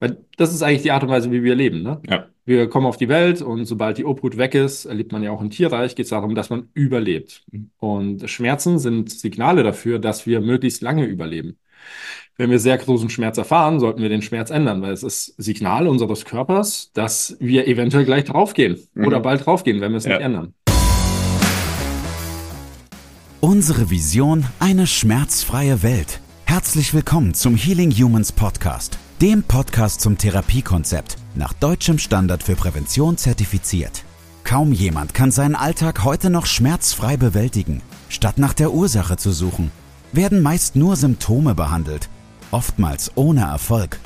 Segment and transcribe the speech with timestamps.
[0.00, 2.00] Weil das ist eigentlich die Art und Weise, wie wir leben, ne?
[2.08, 2.26] Ja.
[2.44, 5.40] Wir kommen auf die Welt und sobald die Obhut weg ist, erlebt man ja auch
[5.42, 7.42] im Tierreich, geht es darum, dass man überlebt.
[7.78, 11.58] Und Schmerzen sind Signale dafür, dass wir möglichst lange überleben.
[12.36, 15.88] Wenn wir sehr großen Schmerz erfahren, sollten wir den Schmerz ändern, weil es ist Signal
[15.88, 19.06] unseres Körpers, dass wir eventuell gleich draufgehen Mhm.
[19.06, 20.12] oder bald draufgehen, wenn wir es Ja.
[20.16, 20.54] nicht ändern.
[23.40, 26.20] Unsere Vision, eine schmerzfreie Welt.
[26.46, 33.16] Herzlich willkommen zum Healing Humans Podcast, dem Podcast zum Therapiekonzept, nach deutschem Standard für Prävention
[33.16, 34.04] zertifiziert.
[34.44, 37.82] Kaum jemand kann seinen Alltag heute noch schmerzfrei bewältigen.
[38.08, 39.72] Statt nach der Ursache zu suchen,
[40.12, 42.08] werden meist nur Symptome behandelt,
[42.52, 43.98] oftmals ohne Erfolg.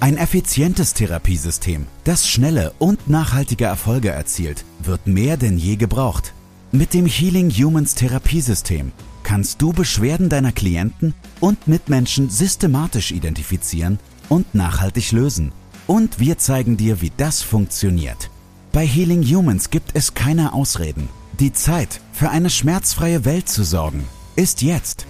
[0.00, 6.34] Ein effizientes Therapiesystem, das schnelle und nachhaltige Erfolge erzielt, wird mehr denn je gebraucht.
[6.72, 8.90] Mit dem Healing Humans Therapiesystem
[9.22, 15.52] kannst du Beschwerden deiner Klienten und Mitmenschen systematisch identifizieren und nachhaltig lösen.
[15.86, 18.30] Und wir zeigen dir, wie das funktioniert.
[18.72, 21.10] Bei Healing Humans gibt es keine Ausreden.
[21.38, 25.06] Die Zeit, für eine schmerzfreie Welt zu sorgen, ist jetzt.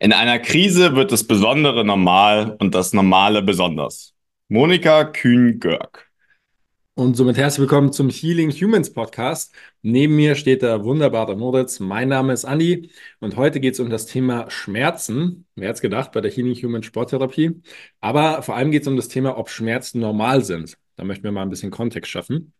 [0.00, 4.14] In einer Krise wird das Besondere normal und das Normale besonders.
[4.48, 6.07] Monika Kühn-Görg.
[6.98, 9.54] Und somit herzlich willkommen zum Healing Humans Podcast.
[9.82, 11.78] Neben mir steht der wunderbare Moritz.
[11.78, 15.46] Mein Name ist Andi und heute geht es um das Thema Schmerzen.
[15.54, 17.62] Wer hätte es gedacht bei der Healing Human Sporttherapie?
[18.00, 20.76] Aber vor allem geht es um das Thema, ob Schmerzen normal sind.
[20.96, 22.52] Da möchten wir mal ein bisschen Kontext schaffen.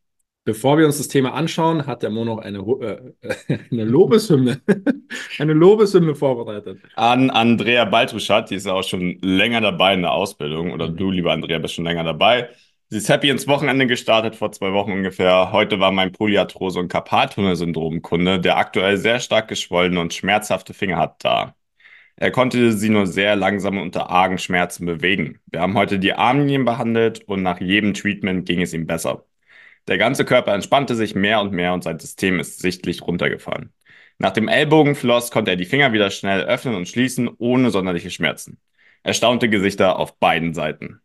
[0.44, 4.60] Bevor wir uns das Thema anschauen, hat der Mo noch eine, äh, eine Lobeshymne,
[5.40, 6.78] eine Lobeshymne vorbereitet.
[6.94, 10.70] An Andrea Baltruschat, die ist auch schon länger dabei in der Ausbildung.
[10.70, 12.50] Oder du, lieber Andrea, bist schon länger dabei.
[12.90, 15.52] Sie ist happy ins Wochenende gestartet, vor zwei Wochen ungefähr.
[15.52, 21.22] Heute war mein Polyarthrose- und Karpaltunnelsyndrom-Kunde, der aktuell sehr stark geschwollene und schmerzhafte Finger hat,
[21.22, 21.54] da.
[22.16, 25.40] Er konnte sie nur sehr langsam unter argen Schmerzen bewegen.
[25.46, 29.26] Wir haben heute die Armlinien behandelt und nach jedem Treatment ging es ihm besser.
[29.88, 33.72] Der ganze Körper entspannte sich mehr und mehr und sein System ist sichtlich runtergefahren.
[34.18, 38.60] Nach dem Ellbogenfloss konnte er die Finger wieder schnell öffnen und schließen, ohne sonderliche Schmerzen.
[39.02, 41.00] Erstaunte Gesichter auf beiden Seiten.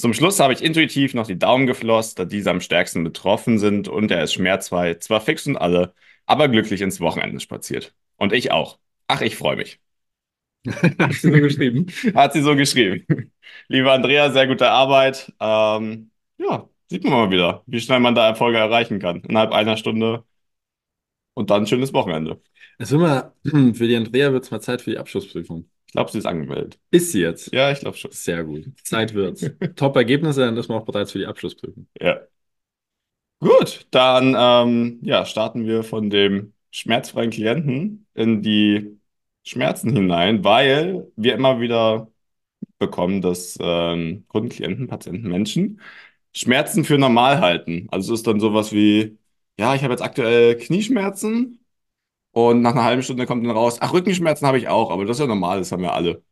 [0.00, 3.86] Zum Schluss habe ich intuitiv noch die Daumen geflosst, da diese am stärksten betroffen sind
[3.86, 5.94] und er ist schmerzfrei, zwar fix und alle,
[6.24, 7.94] aber glücklich ins Wochenende spaziert.
[8.16, 8.78] Und ich auch.
[9.08, 9.78] Ach, ich freue mich.
[10.98, 11.86] Hat sie so geschrieben.
[12.14, 13.32] Hat sie so geschrieben.
[13.68, 15.32] Liebe Andrea, sehr gute Arbeit.
[15.40, 19.22] Ähm, ja, sieht man mal wieder, wie schnell man da Erfolge erreichen kann.
[19.22, 20.24] Innerhalb einer Stunde
[21.34, 22.40] und dann ein schönes Wochenende.
[22.78, 23.34] Es wird mal,
[23.74, 25.68] für die Andrea wird es mal Zeit für die Abschlussprüfung.
[25.90, 26.78] Ich glaube, sie ist angemeldet.
[26.92, 27.52] Ist sie jetzt?
[27.52, 28.12] Ja, ich glaube schon.
[28.12, 28.64] Sehr gut.
[28.84, 29.44] Zeit wird's.
[29.74, 31.88] Top-Ergebnisse, dann ist man auch bereits für die Abschlussprüfung.
[32.00, 32.20] Ja.
[33.40, 39.00] Gut, dann ähm, ja, starten wir von dem schmerzfreien Klienten in die
[39.42, 42.12] Schmerzen hinein, weil wir immer wieder
[42.78, 45.80] bekommen, dass ähm, Kunden, Klienten, Patienten, Menschen
[46.34, 47.88] Schmerzen für normal halten.
[47.90, 49.18] Also es ist dann sowas wie,
[49.58, 51.60] ja, ich habe jetzt aktuell Knieschmerzen
[52.32, 55.16] und nach einer halben Stunde kommt dann raus, ach, Rückenschmerzen habe ich auch, aber das
[55.16, 56.22] ist ja normal, das haben wir alle.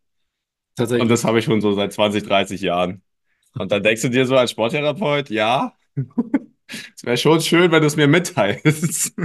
[0.76, 1.03] Tatsächlich.
[1.03, 3.03] Und das habe ich schon so seit 20, 30 Jahren.
[3.54, 5.72] Und dann denkst du dir so als Sporttherapeut, ja,
[6.97, 9.14] es wäre schon schön, wenn du es mir mitteilst.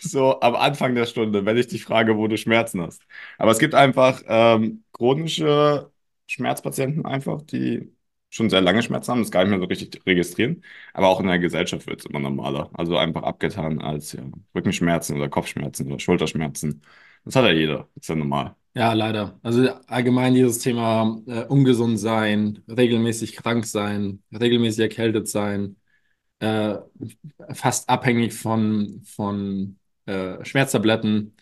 [0.00, 3.02] So am Anfang der Stunde, wenn ich dich frage, wo du Schmerzen hast.
[3.38, 5.90] Aber es gibt einfach ähm, chronische
[6.26, 7.92] Schmerzpatienten einfach, die
[8.32, 10.64] schon sehr lange Schmerzen haben, das gar nicht mehr so richtig registrieren.
[10.94, 12.70] Aber auch in der Gesellschaft wird es immer normaler.
[12.74, 14.22] Also einfach abgetan als ja,
[14.54, 16.82] Rückenschmerzen oder Kopfschmerzen oder Schulterschmerzen.
[17.24, 17.88] Das hat ja jeder.
[17.94, 18.56] Das ist ja normal.
[18.74, 19.38] Ja, leider.
[19.42, 25.76] Also allgemein dieses Thema äh, ungesund sein, regelmäßig krank sein, regelmäßig erkältet sein,
[26.40, 26.76] äh,
[27.54, 31.36] fast abhängig von, von äh, Schmerztabletten,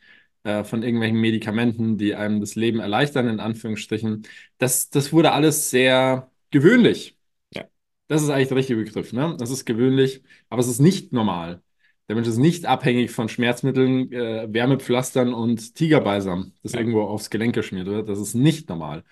[0.44, 4.24] äh, von irgendwelchen Medikamenten, die einem das Leben erleichtern, in Anführungsstrichen.
[4.58, 7.16] Das, das wurde alles sehr gewöhnlich.
[7.54, 7.64] Ja.
[8.08, 9.36] Das ist eigentlich der richtige Begriff, ne?
[9.38, 11.62] Das ist gewöhnlich, aber es ist nicht normal.
[12.08, 16.80] Der Mensch ist nicht abhängig von Schmerzmitteln, äh, Wärmepflastern und Tigerbalsam, das Ja.
[16.80, 18.08] irgendwo aufs Gelenk geschmiert wird.
[18.08, 19.04] Das ist nicht normal.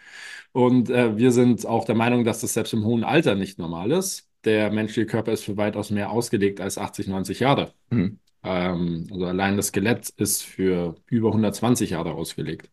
[0.53, 3.93] Und äh, wir sind auch der Meinung, dass das selbst im hohen Alter nicht normal
[3.93, 4.29] ist.
[4.45, 7.73] Der menschliche Körper ist für weitaus mehr ausgelegt als 80, 90 Jahre.
[7.91, 8.19] Mhm.
[8.43, 12.71] Ähm, also allein das Skelett ist für über 120 Jahre ausgelegt.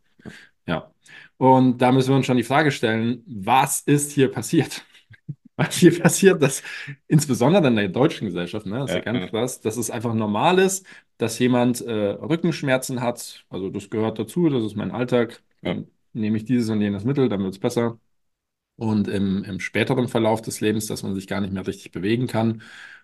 [0.68, 0.92] Ja.
[1.38, 4.86] Und da müssen wir uns schon die Frage stellen, was ist hier passiert?
[5.58, 6.62] Was hier passiert, dass
[7.08, 10.60] insbesondere in der deutschen Gesellschaft, ne, das ist ja ganz krass, dass es einfach normal
[10.60, 10.86] ist,
[11.18, 13.46] dass jemand äh, Rückenschmerzen hat.
[13.50, 15.42] Also das gehört dazu, das ist mein Alltag.
[15.62, 15.78] Ja.
[16.12, 17.98] Nehme ich dieses und jenes Mittel, dann wird es besser.
[18.78, 22.28] Und im, im späteren Verlauf des Lebens, dass man sich gar nicht mehr richtig bewegen
[22.28, 22.62] kann,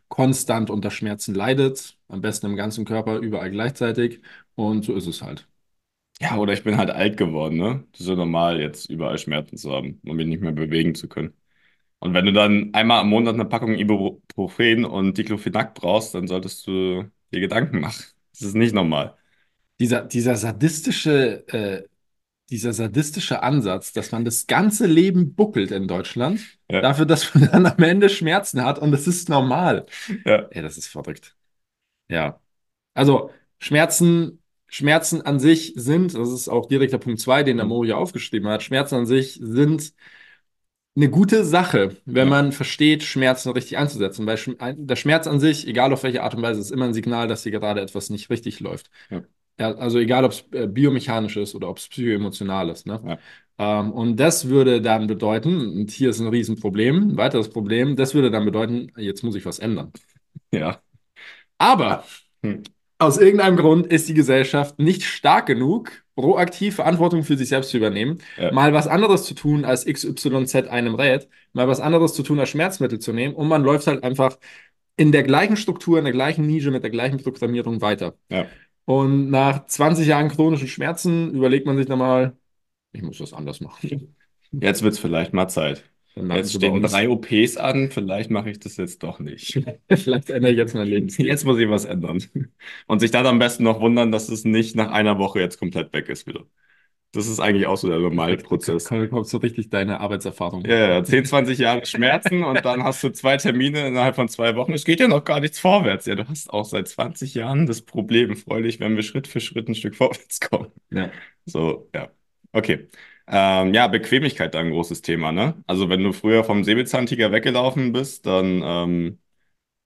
[0.10, 4.22] konstant unter Schmerzen leidet, am besten im ganzen Körper, überall gleichzeitig.
[4.56, 5.48] Und so ist es halt.
[6.21, 7.83] Ja, oder ich bin halt alt geworden, ne?
[7.91, 11.07] Das ist ja normal, jetzt überall Schmerzen zu haben und mich nicht mehr bewegen zu
[11.09, 11.33] können.
[12.00, 16.68] Und wenn du dann einmal im Monat eine Packung Ibuprofen und Diclofenac brauchst, dann solltest
[16.68, 18.03] du dir Gedanken machen.
[18.31, 19.15] Das ist nicht normal.
[19.79, 21.83] Dieser, dieser sadistische, äh,
[22.50, 26.81] dieser sadistische Ansatz, dass man das ganze Leben buckelt in Deutschland, Ja.
[26.81, 29.85] dafür, dass man dann am Ende Schmerzen hat und das ist normal.
[30.25, 30.47] Ja.
[30.51, 31.35] Ey, das ist verrückt.
[32.09, 32.39] Ja.
[32.94, 34.40] Also Schmerzen,
[34.71, 37.97] Schmerzen an sich sind, das ist auch direkt der Punkt 2, den der Mo hier
[37.97, 39.94] aufgeschrieben hat, Schmerzen an sich sind
[40.95, 42.29] eine gute Sache, wenn Ja.
[42.29, 44.25] man versteht, Schmerzen richtig einzusetzen.
[44.27, 44.38] Weil
[44.77, 47.44] der Schmerz an sich, egal auf welche Art und Weise, ist immer ein Signal, dass
[47.44, 48.89] hier gerade etwas nicht richtig läuft.
[49.09, 49.21] Ja.
[49.59, 52.88] Ja, also egal, ob es äh, biomechanisch ist oder ob es psychoemotional ist.
[52.88, 53.00] Ne?
[53.59, 53.79] Ja.
[53.81, 58.15] Ähm, und das würde dann bedeuten, und hier ist ein Riesenproblem, ein weiteres Problem, das
[58.15, 59.91] würde dann bedeuten, jetzt muss ich was ändern.
[60.51, 60.81] Ja.
[61.57, 62.06] Aber
[62.44, 62.63] Hm.
[63.01, 67.77] Aus irgendeinem Grund ist die Gesellschaft nicht stark genug, proaktiv Verantwortung für sich selbst zu
[67.77, 68.51] übernehmen, Ja.
[68.51, 72.50] mal was anderes zu tun, als XYZ einem rät, mal was anderes zu tun, als
[72.50, 74.38] Schmerzmittel zu nehmen und man läuft halt einfach
[74.98, 78.15] in der gleichen Struktur, in der gleichen Nische, mit der gleichen Programmierung weiter.
[78.30, 78.45] Ja.
[78.86, 82.38] Und nach 20 Jahren chronischen Schmerzen überlegt man sich dann mal,
[82.92, 84.15] ich muss das anders machen.
[84.51, 85.83] Jetzt wird es vielleicht mal Zeit.
[86.15, 89.61] Jetzt stehen drei OPs an, vielleicht mache ich das jetzt doch nicht.
[89.89, 91.07] Vielleicht ändere ich jetzt mein Leben.
[91.07, 92.21] Jetzt muss ich was ändern.
[92.87, 95.93] Und sich dann am besten noch wundern, dass es nicht nach einer Woche jetzt komplett
[95.93, 96.43] weg ist wieder.
[97.13, 98.85] Das ist eigentlich auch so der normale Prozess.
[98.85, 100.63] Kommt kommt so richtig deine Arbeitserfahrung.
[100.65, 104.55] Ja, ja, 10, 20 Jahre Schmerzen und dann hast du zwei Termine innerhalb von zwei
[104.55, 104.71] Wochen.
[104.71, 106.05] Es geht ja noch gar nichts vorwärts.
[106.05, 108.37] Ja, du hast auch seit 20 Jahren das Problem.
[108.37, 110.71] Freu dich, wenn wir Schritt für Schritt ein Stück vorwärts kommen.
[110.89, 111.11] Ja.
[111.45, 112.09] So, ja.
[112.53, 112.87] Okay.
[113.33, 115.63] Ähm, ja, Bequemlichkeit da ein großes Thema, ne?
[115.66, 119.19] Also wenn du früher vom Säbelzahntiger weggelaufen bist, dann ähm,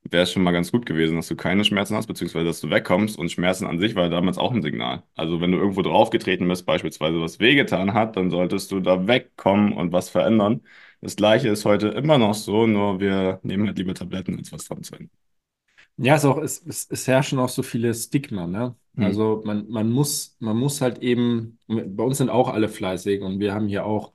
[0.04, 2.70] wäre es schon mal ganz gut gewesen, dass du keine Schmerzen hast, beziehungsweise dass du
[2.72, 3.18] wegkommst.
[3.18, 5.04] Und Schmerzen an sich war damals auch ein Signal.
[5.16, 9.74] Also wenn du irgendwo draufgetreten bist, beispielsweise was wehgetan hat, dann solltest du da wegkommen
[9.74, 10.62] und was verändern.
[11.02, 14.66] Das Gleiche ist heute immer noch so, nur wir nehmen halt lieber Tabletten, als was
[14.66, 15.12] dran zu ändern.
[15.98, 18.76] Ja, es, auch, es, es, es herrschen auch so viele Stigma, ne?
[18.96, 19.04] Hm.
[19.04, 23.40] Also man, man muss, man muss halt eben, bei uns sind auch alle fleißig und
[23.40, 24.14] wir haben hier auch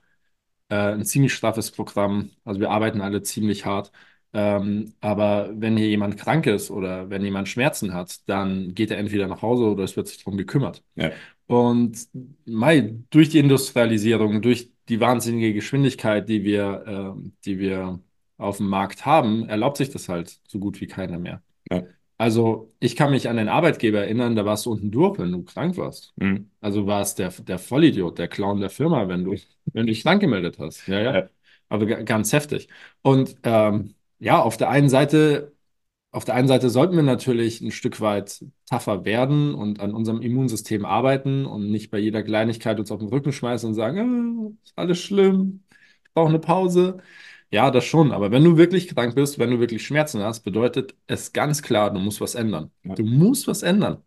[0.69, 2.31] äh, ein ziemlich straffes Programm.
[2.43, 3.91] Also wir arbeiten alle ziemlich hart.
[4.33, 8.97] Ähm, aber wenn hier jemand krank ist oder wenn jemand Schmerzen hat, dann geht er
[8.97, 10.83] entweder nach Hause oder es wird sich darum gekümmert.
[10.95, 11.11] Ja.
[11.47, 12.07] Und
[12.45, 17.99] mei, durch die Industrialisierung, durch die wahnsinnige Geschwindigkeit, die wir, ähm, die wir
[18.37, 21.43] auf dem Markt haben, erlaubt sich das halt so gut wie keiner mehr.
[21.69, 21.83] Ja.
[22.21, 25.41] Also ich kann mich an den Arbeitgeber erinnern, da warst du unten durch, wenn du
[25.43, 26.13] krank warst.
[26.19, 26.51] Hm.
[26.61, 29.31] Also war es der, der Vollidiot, der Clown der Firma, wenn du,
[29.73, 30.85] wenn du dich krank gemeldet hast.
[30.87, 31.15] Ja, ja.
[31.17, 31.29] Ja.
[31.67, 32.67] Aber ga- ganz heftig.
[33.01, 35.51] Und ähm, ja, auf der einen Seite,
[36.11, 40.21] auf der einen Seite sollten wir natürlich ein Stück weit tougher werden und an unserem
[40.21, 44.63] Immunsystem arbeiten und nicht bei jeder Kleinigkeit uns auf den Rücken schmeißen und sagen, ah,
[44.63, 45.63] ist alles schlimm,
[46.05, 46.99] ich brauche eine Pause.
[47.51, 48.11] Ja, das schon.
[48.11, 51.91] Aber wenn du wirklich krank bist, wenn du wirklich Schmerzen hast, bedeutet es ganz klar,
[51.93, 52.71] du musst was ändern.
[52.83, 52.95] Ja.
[52.95, 53.97] Du musst was ändern.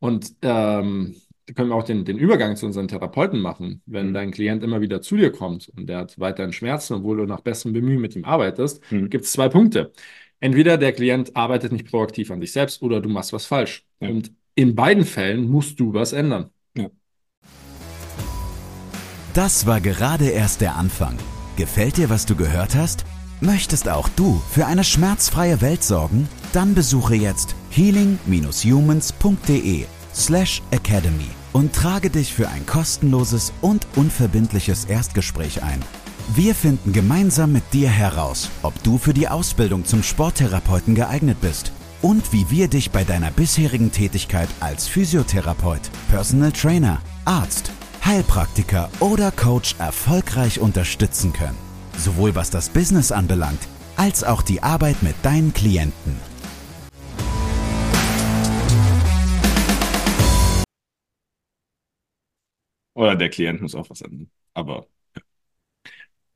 [0.00, 1.14] Und ähm,
[1.46, 3.82] da können wir auch den, den Übergang zu unseren Therapeuten machen.
[3.86, 4.14] Wenn Mhm.
[4.14, 7.40] dein Klient immer wieder zu dir kommt und der hat weiterhin Schmerzen, obwohl du nach
[7.40, 9.10] bestem Bemühen mit ihm arbeitest, Mhm.
[9.10, 9.92] gibt es zwei Punkte.
[10.40, 13.86] Entweder der Klient arbeitet nicht proaktiv an sich selbst oder du machst was falsch.
[14.00, 14.08] Ja.
[14.08, 16.50] Und in beiden Fällen musst du was ändern.
[19.32, 21.18] Das war gerade erst der Anfang.
[21.56, 23.04] Gefällt dir, was du gehört hast?
[23.40, 26.28] Möchtest auch du für eine schmerzfreie Welt sorgen?
[26.52, 35.62] Dann besuche jetzt healing-humans.de slash academy und trage dich für ein kostenloses und unverbindliches Erstgespräch
[35.62, 35.80] ein.
[36.34, 41.70] Wir finden gemeinsam mit dir heraus, ob du für die Ausbildung zum Sporttherapeuten geeignet bist
[42.02, 47.70] und wie wir dich bei deiner bisherigen Tätigkeit als Physiotherapeut, Personal Trainer, Arzt,
[48.06, 51.56] Heilpraktiker oder Coach erfolgreich unterstützen können.
[51.96, 56.14] Sowohl was das Business anbelangt, als auch die Arbeit mit deinen Klienten.
[62.92, 64.30] Oder der Klient muss auch was ändern.
[64.52, 64.86] Aber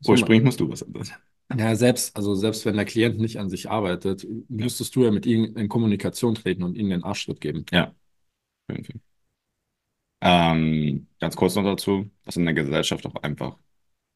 [0.01, 1.09] So, ursprünglich musst du was ändern.
[1.55, 5.27] Ja, selbst, also selbst wenn der Klient nicht an sich arbeitet, müsstest du ja mit
[5.27, 7.67] ihm in Kommunikation treten und ihm den Arschtritt geben.
[7.71, 7.95] Ja.
[8.69, 9.01] Irgendwie.
[10.21, 13.57] Ähm, ganz kurz noch dazu, was in der Gesellschaft auch einfach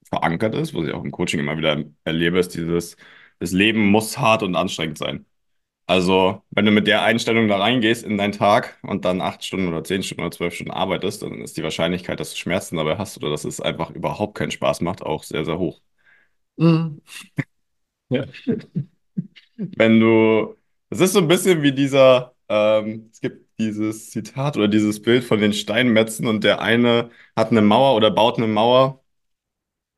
[0.04, 2.96] verankert ist, was ich auch im Coaching immer wieder erlebe, ist dieses,
[3.38, 5.26] das Leben muss hart und anstrengend sein.
[5.86, 9.68] Also, wenn du mit der Einstellung da reingehst in deinen Tag und dann acht Stunden
[9.68, 12.98] oder zehn Stunden oder zwölf Stunden arbeitest, dann ist die Wahrscheinlichkeit, dass du Schmerzen dabei
[12.98, 15.80] hast oder dass es einfach überhaupt keinen Spaß macht, auch sehr, sehr hoch.
[18.10, 18.26] Ja.
[19.56, 20.56] wenn du,
[20.90, 25.24] es ist so ein bisschen wie dieser, ähm, es gibt dieses Zitat oder dieses Bild
[25.24, 29.02] von den Steinmetzen und der eine hat eine Mauer oder baut eine Mauer.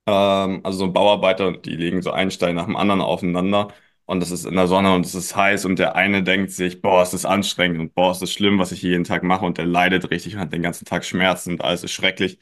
[0.06, 3.68] Ähm, also so ein Bauarbeiter, die legen so einen Stein nach dem anderen aufeinander
[4.06, 6.82] und das ist in der Sonne und es ist heiß und der eine denkt sich,
[6.82, 9.46] boah, es ist anstrengend und boah, es ist schlimm, was ich hier jeden Tag mache
[9.46, 12.38] und der leidet richtig und hat den ganzen Tag Schmerzen und alles ist schrecklich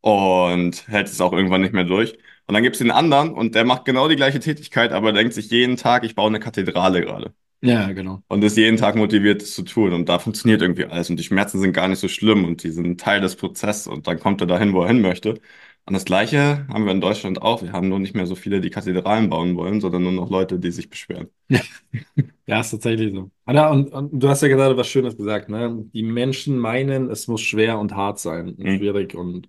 [0.00, 2.14] und hält es auch irgendwann nicht mehr durch.
[2.46, 5.34] Und dann gibt es den anderen und der macht genau die gleiche Tätigkeit, aber denkt
[5.34, 7.34] sich jeden Tag, ich baue eine Kathedrale gerade.
[7.62, 8.22] Ja, genau.
[8.28, 9.92] Und ist jeden Tag motiviert, das zu tun.
[9.92, 11.10] Und da funktioniert irgendwie alles.
[11.10, 13.86] Und die Schmerzen sind gar nicht so schlimm und die sind Teil des Prozesses.
[13.86, 15.34] Und dann kommt er dahin, wo er hin möchte.
[15.84, 17.62] Und das Gleiche haben wir in Deutschland auch.
[17.62, 20.58] Wir haben nur nicht mehr so viele, die Kathedralen bauen wollen, sondern nur noch Leute,
[20.58, 21.28] die sich beschweren.
[21.48, 21.60] Ja,
[22.46, 23.30] ja ist tatsächlich so.
[23.44, 25.84] Anna, und, und du hast ja gerade was Schönes gesagt, ne?
[25.92, 28.76] Die Menschen meinen, es muss schwer und hart sein und Mhm.
[28.76, 29.48] schwierig und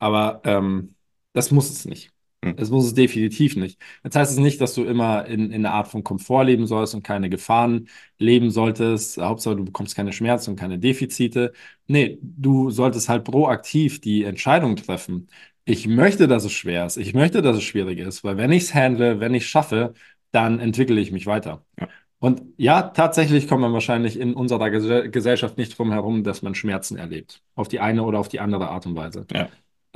[0.00, 0.96] aber ähm,
[1.34, 2.12] das muss es nicht.
[2.56, 3.80] Es muss es definitiv nicht.
[4.04, 6.94] Jetzt heißt es nicht, dass du immer in, in einer Art von Komfort leben sollst
[6.94, 9.18] und keine Gefahren leben solltest.
[9.18, 11.52] Hauptsache, du bekommst keine Schmerzen und keine Defizite.
[11.86, 15.28] Nee, du solltest halt proaktiv die Entscheidung treffen.
[15.64, 16.96] Ich möchte, dass es schwer ist.
[16.96, 19.94] Ich möchte, dass es schwierig ist, weil wenn ich es handle, wenn ich es schaffe,
[20.30, 21.64] dann entwickle ich mich weiter.
[21.78, 21.88] Ja.
[22.20, 26.54] Und ja, tatsächlich kommt man wahrscheinlich in unserer Ges Gesellschaft nicht drum herum, dass man
[26.54, 27.42] Schmerzen erlebt.
[27.54, 29.26] Auf die eine oder auf die andere Art und Weise.
[29.32, 29.48] Ja.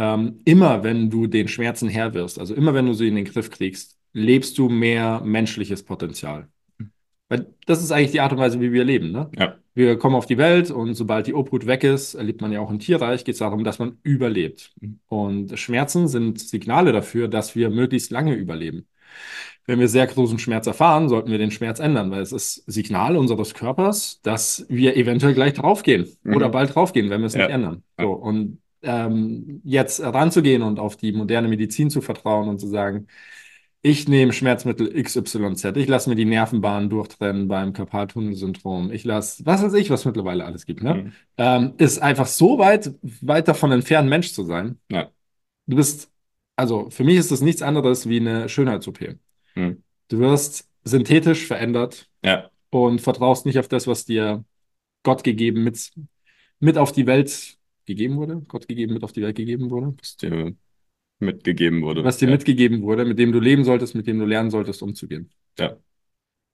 [0.03, 3.25] Ähm, immer wenn du den Schmerzen Herr wirst, also immer wenn du sie in den
[3.25, 6.49] Griff kriegst, lebst du mehr menschliches Potenzial.
[7.29, 9.13] Weil das ist eigentlich die Art und Weise, wie wir leben.
[9.13, 9.31] Ne?
[9.39, 9.55] Ja.
[9.75, 12.71] Wir kommen auf die Welt und sobald die Obhut weg ist, erlebt man ja auch
[12.71, 14.73] im Tierreich, geht es darum, dass man überlebt.
[14.81, 14.99] Mhm.
[15.07, 18.87] Und Schmerzen sind Signale dafür, dass wir möglichst lange überleben.
[19.67, 23.17] Wenn wir sehr großen Schmerz erfahren, sollten wir den Schmerz ändern, weil es ist Signal
[23.17, 26.35] unseres Körpers, dass wir eventuell gleich draufgehen Mhm.
[26.35, 27.47] oder bald draufgehen, wenn wir es Ja.
[27.47, 27.85] nicht ändern.
[27.99, 33.07] So, und ähm, jetzt ranzugehen und auf die moderne Medizin zu vertrauen und zu sagen,
[33.85, 39.63] ich nehme Schmerzmittel XYZ, ich lasse mir die Nervenbahnen durchtrennen beim Karpaltunnelsyndrom, ich lasse, was
[39.63, 40.95] weiß ich, was mittlerweile alles gibt, ne?
[40.95, 41.13] Mhm.
[41.37, 44.79] Ähm, ist einfach so weit, weit davon entfernt, Mensch zu sein.
[44.89, 45.11] Ja.
[45.67, 46.11] Du bist,
[46.55, 49.17] also für mich ist das nichts anderes wie eine Schönheits-OP.
[49.57, 49.83] Mhm.
[50.09, 52.51] Du wirst synthetisch verändert Ja.
[52.71, 54.45] und vertraust nicht auf das, was dir
[55.03, 55.91] Gott gegeben mit,
[56.61, 58.43] mit auf die Welt gegeben wurde.
[58.49, 59.95] Gott gegeben, mit auf die Welt gegeben wurde.
[59.99, 60.55] Was dir
[61.19, 62.05] mitgegeben wurde.
[62.05, 62.33] Was dir ja.
[62.33, 65.31] mitgegeben wurde, mit dem du leben solltest, mit dem du lernen solltest, umzugehen.
[65.59, 65.77] Ja.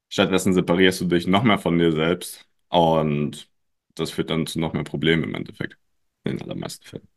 [0.09, 3.49] Stattdessen separierst du dich noch mehr von dir selbst und
[3.95, 5.77] das führt dann zu noch mehr Problemen im Endeffekt.
[6.25, 7.09] In den allermeisten Fällen.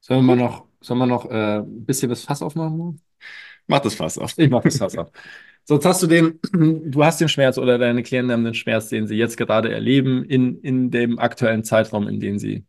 [0.00, 3.00] Sollen wir mal noch, sollen wir noch äh, ein bisschen das Fass aufmachen?
[3.66, 4.36] Mach das fast auf.
[4.36, 5.10] Ich mach das Fass auf.
[5.66, 8.90] So, jetzt hast du den, du hast den Schmerz oder deine Klienten haben den Schmerz,
[8.90, 12.66] den sie jetzt gerade erleben, in, in dem aktuellen Zeitraum, in dem sie,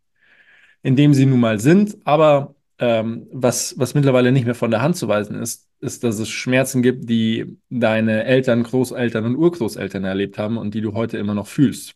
[0.86, 1.98] in dem sie nun mal sind.
[2.04, 6.20] Aber ähm, was, was mittlerweile nicht mehr von der Hand zu weisen ist, ist, dass
[6.20, 11.18] es Schmerzen gibt, die deine Eltern, Großeltern und Urgroßeltern erlebt haben und die du heute
[11.18, 11.96] immer noch fühlst.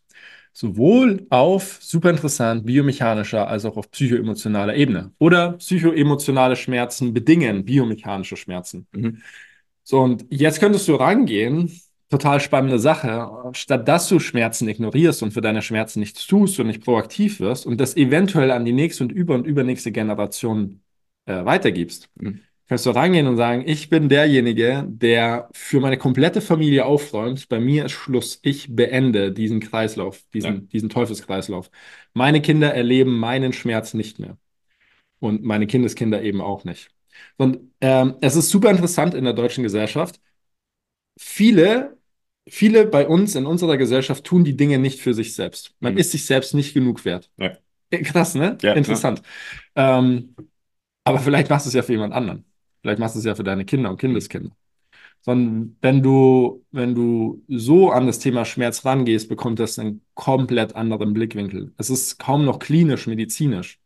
[0.53, 5.12] Sowohl auf super interessant biomechanischer als auch auf psychoemotionaler Ebene.
[5.19, 8.88] Oder psychoemotionale Schmerzen bedingen biomechanische Schmerzen.
[8.91, 9.22] Mhm.
[9.84, 11.72] So, und jetzt könntest du rangehen,
[12.10, 16.68] total spannende Sache, statt dass du Schmerzen ignorierst und für deine Schmerzen nichts tust und
[16.68, 20.82] nicht proaktiv wirst und das eventuell an die nächste und über- und übernächste Generation
[21.25, 22.42] äh, weitergibst, Mhm.
[22.68, 27.60] kannst du rangehen und sagen, ich bin derjenige, der für meine komplette Familie aufräumt, bei
[27.60, 30.62] mir ist Schluss, ich beende diesen Kreislauf, diesen, Ja.
[30.74, 31.70] diesen Teufelskreislauf.
[32.13, 34.38] Meine Kinder erleben meinen Schmerz nicht mehr
[35.20, 36.89] und meine Kindeskinder eben auch nicht.
[37.38, 40.20] Und ähm, es ist super interessant in der deutschen Gesellschaft.
[41.18, 41.98] Viele,
[42.48, 45.74] viele bei uns in unserer Gesellschaft tun die Dinge nicht für sich selbst.
[45.79, 46.00] Man Mhm.
[46.00, 47.29] ist sich selbst nicht genug wert.
[47.38, 47.58] Ja.
[48.03, 48.58] Krass, ne?
[48.62, 49.22] Ja, Interessant.
[49.75, 50.36] Ähm,
[51.03, 52.46] aber vielleicht machst du es ja für jemand anderen.
[52.81, 54.51] Vielleicht machst du es ja für deine Kinder und Kindeskinder.
[55.22, 60.75] Sondern wenn du, wenn du so an das Thema Schmerz rangehst, bekommt das einen komplett
[60.75, 61.74] anderen Blickwinkel.
[61.77, 63.79] Es ist kaum noch klinisch, medizinisch,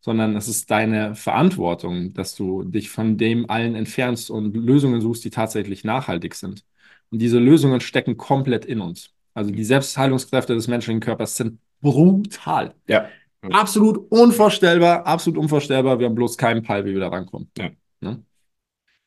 [0.00, 5.24] sondern es ist deine Verantwortung, dass du dich von dem allen entfernst und Lösungen suchst,
[5.24, 6.64] die tatsächlich nachhaltig sind.
[7.12, 9.10] Und diese Lösungen stecken komplett in uns.
[9.34, 12.74] Also die Selbstheilungskräfte des menschlichen Körpers sind brutal.
[12.88, 13.08] Ja.
[13.50, 15.98] Absolut unvorstellbar, absolut unvorstellbar.
[15.98, 17.50] Wir haben bloß keinen Peil, wie wir da rankommen.
[17.58, 17.70] Ja.
[18.00, 18.24] Ne?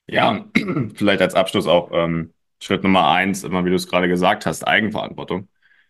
[0.07, 0.45] Ja,
[0.95, 4.67] vielleicht als Abschluss auch ähm, Schritt Nummer eins, immer wie du es gerade gesagt hast,
[4.67, 5.47] Eigenverantwortung.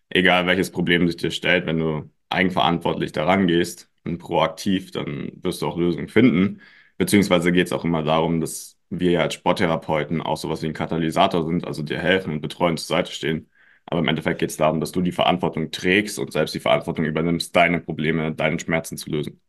[0.09, 5.61] Egal welches Problem sich dir stellt, wenn du eigenverantwortlich daran gehst und proaktiv, dann wirst
[5.61, 6.61] du auch Lösungen finden.
[6.97, 10.73] Beziehungsweise geht es auch immer darum, dass wir ja als Sporttherapeuten auch sowas wie ein
[10.73, 13.49] Katalysator sind, also dir helfen und betreuen zur Seite stehen.
[13.85, 17.05] Aber im Endeffekt geht es darum, dass du die Verantwortung trägst und selbst die Verantwortung
[17.05, 19.41] übernimmst, deine Probleme, deine Schmerzen zu lösen.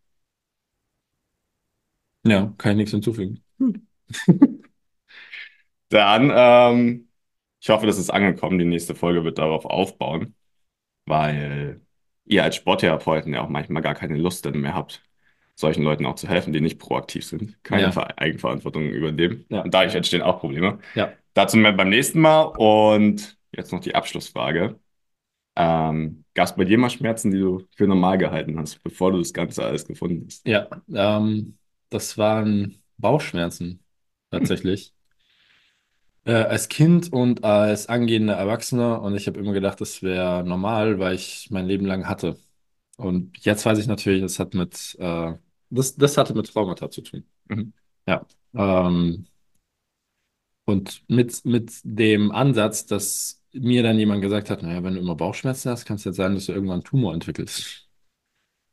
[2.25, 3.43] Ja, kann ich nichts hinzufügen.
[5.89, 7.09] Dann, ähm,
[7.61, 8.59] ich hoffe, das ist angekommen.
[8.59, 10.35] Die nächste Folge wird darauf aufbauen,
[11.07, 11.83] weil
[12.27, 15.06] ihr als Sporttherapeuten ja auch manchmal gar keine Lust mehr habt,
[15.57, 17.93] solchen Leuten auch zu helfen, die nicht proaktiv sind, keine Ja.
[17.93, 19.45] Ver Eigenverantwortung übernehmen.
[19.49, 19.63] Ja.
[19.63, 20.79] Und dadurch entstehen auch Probleme.
[20.95, 21.13] Ja.
[21.35, 22.43] Dazu mehr beim nächsten Mal.
[22.43, 24.79] Und jetzt noch die Abschlussfrage.
[25.57, 29.19] Ähm, Gab es bei dir mal Schmerzen, die du für normal gehalten hast, bevor du
[29.19, 30.47] das Ganze alles gefunden hast?
[30.47, 31.57] Ja, ähm,
[31.89, 33.81] das waren Bauchschmerzen
[34.31, 34.93] tatsächlich.
[36.25, 40.99] Äh, als Kind und als angehender Erwachsener und ich habe immer gedacht, das wäre normal,
[40.99, 42.37] weil ich mein Leben lang hatte.
[42.97, 45.35] Und jetzt weiß ich natürlich, das hat mit, äh,
[45.71, 47.25] das, das hatte mit Traumata zu tun.
[47.49, 47.73] Mhm.
[48.07, 48.27] Ja.
[48.55, 49.27] Ähm,
[50.65, 55.15] und mit, mit dem Ansatz, dass mir dann jemand gesagt hat, naja, wenn du immer
[55.15, 57.89] Bauchschmerzen hast, kann es jetzt sein, dass du irgendwann einen Tumor entwickelst.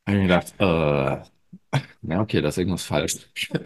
[0.07, 0.65] Habe ich mir gedacht, äh,
[2.13, 3.15] ja, okay, da ist irgendwas falsch.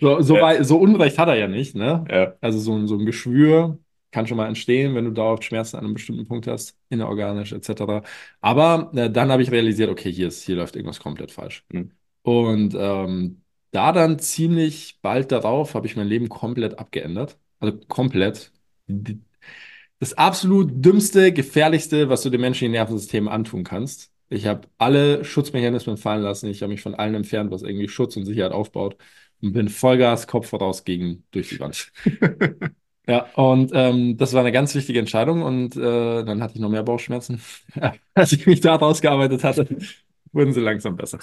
[0.00, 0.42] So, so, Ja.
[0.42, 2.04] wei- so Unrecht hat er ja nicht, ne?
[2.10, 2.34] Ja.
[2.40, 3.78] Also so, so ein Geschwür
[4.14, 8.06] kann schon mal entstehen, wenn du dauerhaft Schmerzen an einem bestimmten Punkt hast, innerorganisch etc.
[8.40, 11.64] Aber äh, dann habe ich realisiert, okay, hier ist, hier läuft irgendwas komplett falsch.
[11.72, 11.90] Mhm.
[12.22, 13.42] Und ähm,
[13.72, 17.38] da dann ziemlich bald darauf habe ich mein Leben komplett abgeändert.
[17.58, 18.52] Also komplett.
[19.98, 24.12] Das absolut dümmste, gefährlichste, was du dem menschlichen Nervensystem antun kannst.
[24.28, 26.48] Ich habe alle Schutzmechanismen fallen lassen.
[26.48, 28.96] Ich habe mich von allen entfernt, was irgendwie Schutz und Sicherheit aufbaut.
[29.42, 31.92] Und bin Vollgas, Kopf voraus gegen durch die Wand.
[33.06, 35.42] Ja, und ähm, das war eine ganz wichtige Entscheidung.
[35.42, 37.40] Und äh, dann hatte ich noch mehr Bauchschmerzen.
[38.14, 39.66] Als ich mich da rausgearbeitet hatte,
[40.32, 41.18] wurden sie langsam besser.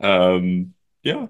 [0.00, 1.28] Ähm, ja,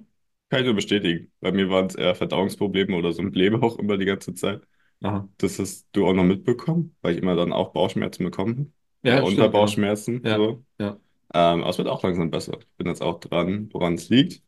[0.49, 1.33] kann ich nur bestätigen.
[1.40, 4.66] Bei mir waren es eher Verdauungsprobleme oder so ein Blähbauch immer die ganze Zeit.
[5.02, 5.28] Aha.
[5.38, 8.73] Das hast du auch noch mitbekommen, weil ich immer dann auch Bauchschmerzen bekommen habe.
[9.02, 9.81] Ja, Oder stimmt, genau.
[9.83, 10.25] Unterbauchschmerzen.
[10.25, 10.64] Ja, So.
[10.78, 10.99] ja.
[11.35, 12.59] Ähm, aber es wird auch langsam besser.
[12.61, 14.43] Ich bin jetzt auch dran, woran es liegt.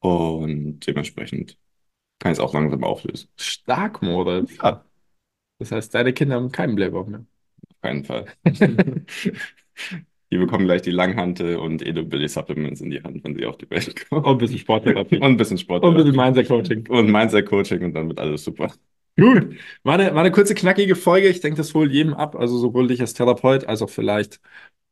[0.00, 1.58] Und dementsprechend
[2.18, 3.28] kann ich es auch langsam auflösen.
[3.36, 4.58] Stark, Moritz.
[4.62, 4.84] Ja,
[5.58, 7.20] Das heißt, deine Kinder haben keinen Blähbauch mehr.
[7.70, 8.26] auf keinen Fall.
[10.30, 13.70] Die bekommen gleich die Langhante und Edo-Billy Supplements in die Hand, wenn sie auf die
[13.70, 14.24] Welt kommen.
[14.24, 15.16] Und ein bisschen Sporttherapie.
[15.20, 15.84] Und ein bisschen Sport.
[15.84, 16.86] Und ein bisschen Mindset-Coaching.
[16.88, 18.72] Und Mindset-Coaching und dann wird alles super.
[19.18, 21.28] Gut, war eine, war eine kurze, knackige Folge.
[21.28, 22.36] Ich denke, das holt jedem ab.
[22.36, 24.40] Also sowohl dich als Therapeut als auch vielleicht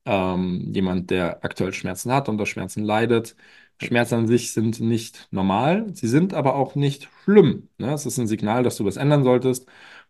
[0.07, 3.37] ähm, jemand, der aktuell Schmerzen hat, unter Schmerzen leidet.
[3.83, 7.69] Schmerzen an sich sind nicht normal, sie sind aber auch nicht schlimm.
[7.79, 7.93] Ne?
[7.93, 9.67] Es ist ein Signal, dass du was ändern solltest.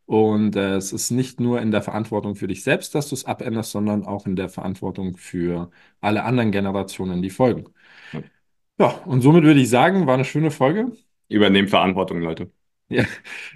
[0.06, 3.24] Und äh, es ist nicht nur in der Verantwortung für dich selbst, dass du es
[3.24, 7.64] abänderst, sondern auch in der Verantwortung für alle anderen Generationen, die folgen.
[8.12, 8.22] Ja.
[8.78, 10.92] Ja, und somit würde ich sagen, war eine schöne Folge.
[11.28, 12.52] Übernehmt Verantwortung, Leute.
[12.88, 13.04] Ja.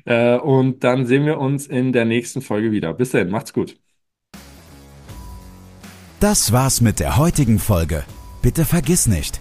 [0.06, 2.94] Äh, und dann sehen wir uns in der nächsten Folge wieder.
[2.94, 3.78] Bis dahin, macht's gut.
[6.20, 8.04] Das war's mit der heutigen Folge.
[8.42, 9.40] Bitte vergiss nicht,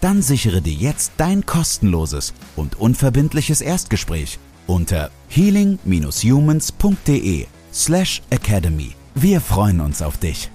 [0.00, 8.96] dann sichere dir jetzt dein kostenloses und unverbindliches Erstgespräch unter healing-humans.de slash academy.
[9.14, 10.50] Wir freuen uns auf dich.